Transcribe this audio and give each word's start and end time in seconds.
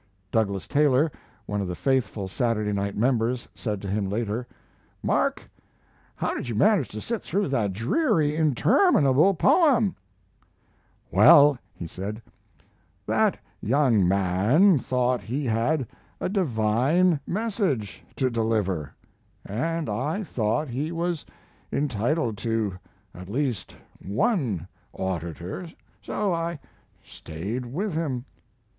Douglas 0.31 0.67
Taylor, 0.67 1.11
one 1.45 1.61
of 1.61 1.67
the 1.67 1.75
faithful 1.75 2.27
Saturday 2.27 2.73
night 2.73 2.97
members, 2.97 3.47
said 3.53 3.83
to 3.83 3.87
him 3.87 4.09
later: 4.09 4.47
"Mark, 5.03 5.47
how 6.15 6.33
did 6.33 6.49
you 6.49 6.55
manage 6.55 6.87
to 6.87 7.01
sit 7.01 7.21
through 7.21 7.49
that 7.49 7.71
dreary, 7.71 8.35
interminable 8.35 9.35
poem?" 9.35 9.95
"Well," 11.11 11.59
he 11.75 11.85
said, 11.85 12.19
"that 13.05 13.37
young 13.61 14.07
man 14.07 14.79
thought 14.79 15.21
he 15.21 15.45
had 15.45 15.85
a 16.19 16.29
divine 16.29 17.19
message 17.27 18.03
to 18.15 18.31
deliver, 18.31 18.95
and 19.45 19.87
I 19.87 20.23
thought 20.23 20.67
he 20.67 20.91
was 20.91 21.27
entitled 21.71 22.39
to 22.39 22.73
at 23.13 23.29
least 23.29 23.75
one 24.03 24.67
auditor, 24.93 25.67
so 26.01 26.33
I 26.33 26.59
stayed 27.03 27.67
with 27.67 27.93
him." 27.93 28.25